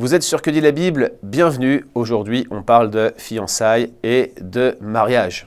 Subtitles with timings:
[0.00, 1.12] Vous êtes sur Que dit la Bible?
[1.22, 1.84] Bienvenue.
[1.94, 5.46] Aujourd'hui, on parle de fiançailles et de mariage.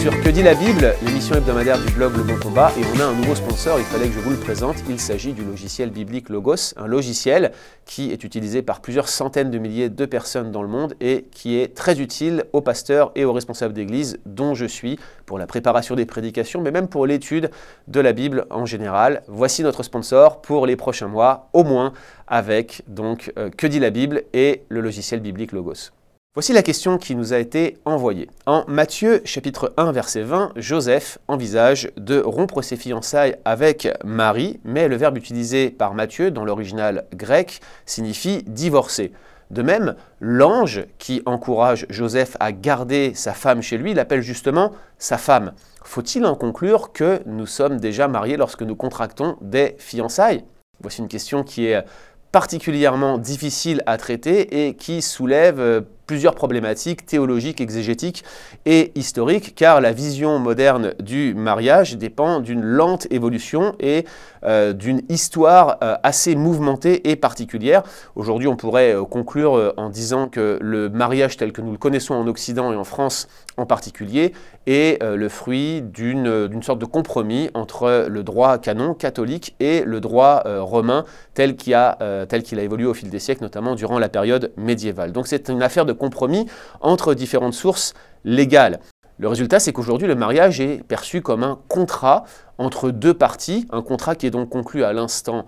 [0.00, 3.04] Sur Que dit la Bible, l'émission hebdomadaire du blog Le Bon Combat, et on a
[3.04, 6.30] un nouveau sponsor, il fallait que je vous le présente, il s'agit du logiciel biblique
[6.30, 7.52] Logos, un logiciel
[7.84, 11.58] qui est utilisé par plusieurs centaines de milliers de personnes dans le monde et qui
[11.58, 15.96] est très utile aux pasteurs et aux responsables d'église dont je suis pour la préparation
[15.96, 17.50] des prédications, mais même pour l'étude
[17.86, 19.22] de la Bible en général.
[19.28, 21.92] Voici notre sponsor pour les prochains mois, au moins
[22.26, 25.90] avec donc euh, Que dit la Bible et le logiciel biblique Logos.
[26.34, 28.30] Voici la question qui nous a été envoyée.
[28.46, 34.86] En Matthieu chapitre 1 verset 20, Joseph envisage de rompre ses fiançailles avec Marie, mais
[34.86, 39.10] le verbe utilisé par Matthieu dans l'original grec signifie divorcer.
[39.50, 45.18] De même, l'ange qui encourage Joseph à garder sa femme chez lui l'appelle justement sa
[45.18, 45.54] femme.
[45.82, 50.44] Faut-il en conclure que nous sommes déjà mariés lorsque nous contractons des fiançailles?
[50.80, 51.84] Voici une question qui est
[52.30, 55.80] particulièrement difficile à traiter et qui soulève euh,
[56.10, 58.24] plusieurs problématiques théologiques, exégétiques
[58.66, 64.04] et historiques, car la vision moderne du mariage dépend d'une lente évolution et
[64.42, 67.82] euh, d'une histoire euh, assez mouvementée et particulière.
[68.16, 72.14] Aujourd'hui, on pourrait euh, conclure en disant que le mariage tel que nous le connaissons
[72.14, 74.32] en Occident et en France en particulier
[74.66, 80.42] est le fruit d'une sorte de compromis entre le droit canon catholique et le droit
[80.46, 81.98] romain tel qu'il a,
[82.44, 85.12] qu'il a évolué au fil des siècles, notamment durant la période médiévale.
[85.12, 86.46] Donc c'est une affaire de compromis
[86.80, 88.80] entre différentes sources légales.
[89.20, 92.24] Le résultat, c'est qu'aujourd'hui, le mariage est perçu comme un contrat
[92.56, 95.44] entre deux parties, un contrat qui est donc conclu à l'instant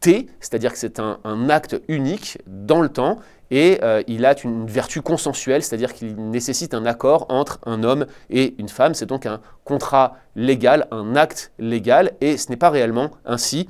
[0.00, 3.18] T, c'est-à-dire que c'est un, acte unique dans le temps,
[3.50, 8.06] et euh, il a une vertu consensuelle, c'est-à-dire qu'il nécessite un accord entre un homme
[8.30, 8.94] et une femme.
[8.94, 13.68] C'est donc un contrat légal, un acte légal, et ce n'est pas réellement ainsi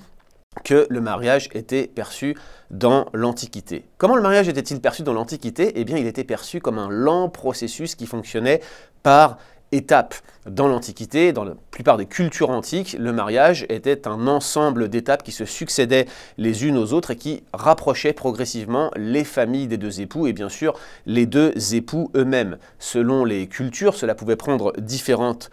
[0.65, 2.37] que le mariage était perçu
[2.71, 3.85] dans l'Antiquité.
[3.99, 5.73] Comment le mariage était-il perçu dans l'Antiquité?
[5.77, 8.61] Eh bien, il était perçu comme un lent processus qui fonctionnait
[9.03, 9.39] par
[9.73, 10.17] étapes.
[10.47, 15.31] Dans l'Antiquité, dans la plupart des cultures antiques, le mariage était un ensemble d'étapes qui
[15.31, 16.07] se succédaient
[16.39, 20.49] les unes aux autres et qui rapprochaient progressivement les familles des deux époux et bien
[20.49, 22.59] sûr les deux époux eux-mêmes.
[22.81, 25.51] Selon les cultures, cela pouvait prendre différentes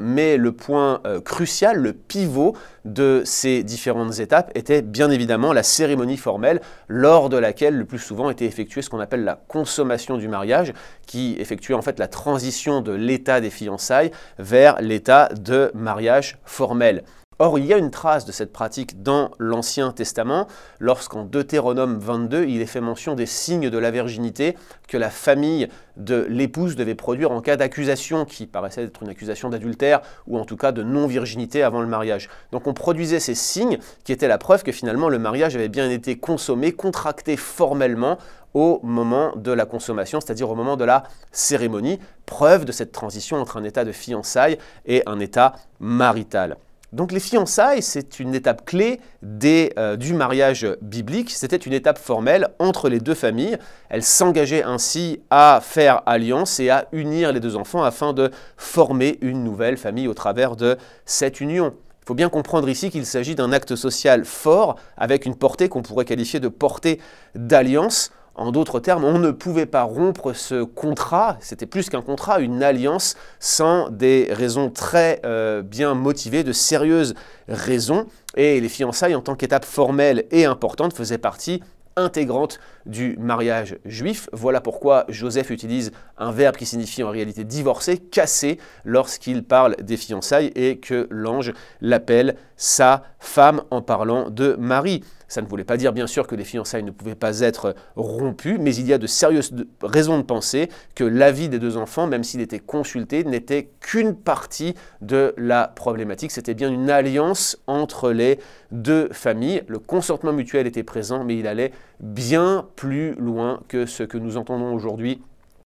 [0.00, 5.62] mais le point euh, crucial, le pivot de ces différentes étapes était bien évidemment la
[5.62, 10.16] cérémonie formelle, lors de laquelle le plus souvent était effectuée ce qu'on appelle la consommation
[10.16, 10.72] du mariage,
[11.06, 17.04] qui effectuait en fait la transition de l'état des fiançailles vers l'état de mariage formel.
[17.44, 20.46] Or, il y a une trace de cette pratique dans l'Ancien Testament,
[20.78, 25.66] lorsqu'en Deutéronome 22, il est fait mention des signes de la virginité que la famille
[25.96, 30.44] de l'épouse devait produire en cas d'accusation qui paraissait être une accusation d'adultère ou en
[30.44, 32.28] tout cas de non-virginité avant le mariage.
[32.52, 35.90] Donc on produisait ces signes qui étaient la preuve que finalement le mariage avait bien
[35.90, 38.18] été consommé, contracté formellement
[38.54, 43.38] au moment de la consommation, c'est-à-dire au moment de la cérémonie, preuve de cette transition
[43.38, 46.56] entre un état de fiançailles et un état marital.
[46.92, 51.30] Donc les fiançailles, c'est une étape clé euh, du mariage biblique.
[51.30, 53.56] C'était une étape formelle entre les deux familles.
[53.88, 59.16] Elles s'engageaient ainsi à faire alliance et à unir les deux enfants afin de former
[59.22, 60.76] une nouvelle famille au travers de
[61.06, 61.72] cette union.
[62.02, 65.82] Il faut bien comprendre ici qu'il s'agit d'un acte social fort avec une portée qu'on
[65.82, 67.00] pourrait qualifier de portée
[67.34, 72.40] d'alliance en d'autres termes, on ne pouvait pas rompre ce contrat, c'était plus qu'un contrat,
[72.40, 77.14] une alliance, sans des raisons très euh, bien motivées, de sérieuses
[77.48, 78.06] raisons.
[78.36, 81.62] Et les fiançailles, en tant qu'étape formelle et importante, faisaient partie
[81.96, 84.28] intégrante du mariage juif.
[84.32, 89.96] Voilà pourquoi Joseph utilise un verbe qui signifie en réalité divorcer, casser, lorsqu'il parle des
[89.96, 95.02] fiançailles et que l'ange l'appelle sa femme en parlant de Marie.
[95.32, 98.58] Ça ne voulait pas dire bien sûr que les fiançailles ne pouvaient pas être rompues,
[98.58, 102.22] mais il y a de sérieuses raisons de penser que l'avis des deux enfants, même
[102.22, 106.32] s'il était consulté, n'était qu'une partie de la problématique.
[106.32, 108.40] C'était bien une alliance entre les
[108.72, 109.62] deux familles.
[109.68, 114.36] Le consentement mutuel était présent, mais il allait bien plus loin que ce que nous
[114.36, 115.20] entendons aujourd'hui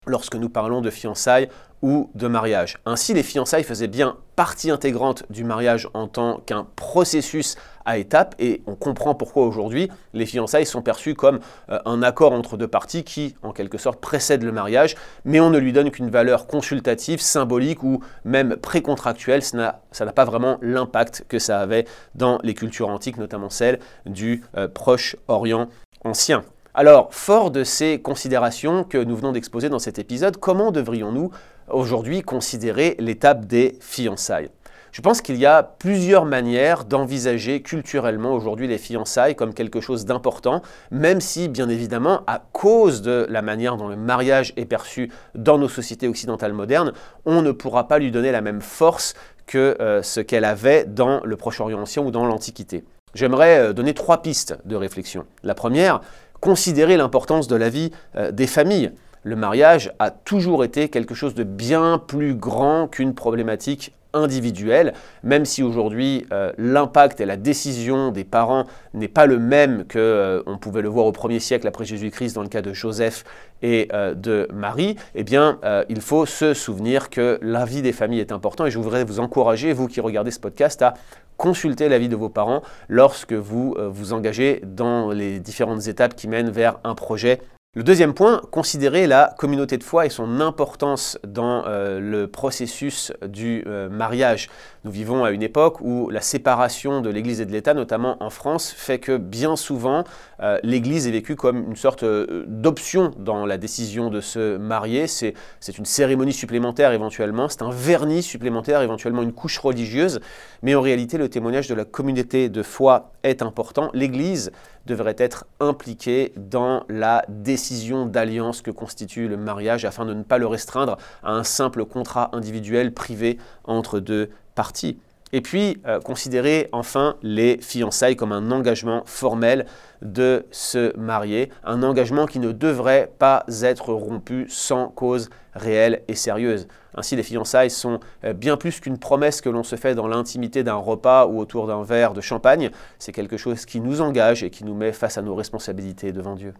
[0.05, 1.49] lorsque nous parlons de fiançailles
[1.81, 2.77] ou de mariage.
[2.85, 8.35] Ainsi, les fiançailles faisaient bien partie intégrante du mariage en tant qu'un processus à étapes
[8.39, 12.69] et on comprend pourquoi aujourd'hui les fiançailles sont perçues comme euh, un accord entre deux
[12.69, 14.95] parties qui, en quelque sorte, précède le mariage,
[15.25, 19.43] mais on ne lui donne qu'une valeur consultative, symbolique ou même précontractuelle.
[19.43, 21.85] Ça n'a pas vraiment l'impact que ça avait
[22.15, 25.67] dans les cultures antiques, notamment celle du euh, Proche-Orient
[26.05, 26.45] ancien.
[26.75, 31.29] Alors, fort de ces considérations que nous venons d'exposer dans cet épisode, comment devrions-nous
[31.69, 34.49] aujourd'hui considérer l'étape des fiançailles?
[34.91, 40.05] Je pense qu'il y a plusieurs manières d'envisager culturellement aujourd'hui les fiançailles comme quelque chose
[40.05, 45.11] d'important, même si bien évidemment, à cause de la manière dont le mariage est perçu
[45.35, 46.93] dans nos sociétés occidentales modernes,
[47.25, 49.13] on ne pourra pas lui donner la même force
[49.45, 52.83] que euh, ce qu'elle avait dans le Proche-Orient ancien ou dans l'Antiquité.
[53.13, 55.25] J'aimerais euh, donner trois pistes de réflexion.
[55.43, 56.01] La première,
[56.43, 58.91] considérer l'importance de la vie euh, des familles.
[59.23, 64.93] Le mariage a toujours été quelque chose de bien plus grand qu'une problématique individuelle,
[65.23, 69.99] même si aujourd'hui euh, l'impact et la décision des parents n'est pas le même que
[69.99, 73.23] euh, on pouvait le voir au premier siècle après Jésus-Christ dans le cas de Joseph
[73.61, 78.19] et euh, de Marie, eh bien il faut se souvenir que la vie des familles
[78.19, 80.93] est important et je voudrais vous encourager, vous qui regardez ce podcast, à
[81.37, 86.49] consulter l'avis de vos parents lorsque vous vous engagez dans les différentes étapes qui mènent
[86.49, 87.39] vers un projet
[87.75, 93.11] le deuxième point, considérer la communauté de foi et son importance dans euh, le processus
[93.25, 94.49] du euh, mariage.
[94.85, 98.29] Nous vivons à une époque où la séparation de l'Église et de l'État, notamment en
[98.29, 100.03] France, fait que bien souvent
[100.41, 105.07] euh, l'Église est vécue comme une sorte d'option dans la décision de se marier.
[105.07, 105.33] C'est
[105.77, 110.19] une cérémonie supplémentaire éventuellement, c'est un vernis supplémentaire, éventuellement une couche religieuse,
[110.63, 113.89] mais en réalité le témoignage de la communauté de foi est important.
[113.93, 114.51] L'Église
[114.85, 120.37] devrait être impliquée dans la décision d'alliance que constitue le mariage afin de ne pas
[120.37, 124.97] le restreindre à un simple contrat individuel privé entre deux parties.
[125.35, 129.65] Et puis, euh, considérer enfin les fiançailles comme un engagement formel
[130.03, 136.13] de se marier, un engagement qui ne devrait pas être rompu sans cause réelle et
[136.13, 136.67] sérieuse.
[136.95, 140.63] Ainsi, les fiançailles sont euh, bien plus qu'une promesse que l'on se fait dans l'intimité
[140.63, 142.69] d'un repas ou autour d'un verre de champagne.
[142.99, 146.35] C'est quelque chose qui nous engage et qui nous met face à nos responsabilités devant
[146.35, 146.53] Dieu.